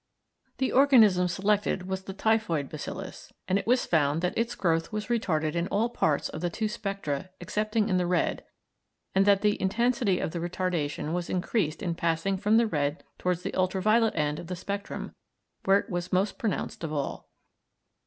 [0.57, 5.09] The organism selected was the typhoid bacillus, and it was found that its growth was
[5.09, 8.43] retarded in all parts of the two spectra excepting in the red,
[9.13, 13.43] and that the intensity of the retardation was increased in passing from the red towards
[13.43, 15.11] the ultraviolet end of the spectrum,
[15.65, 17.29] where it was most pronounced of all.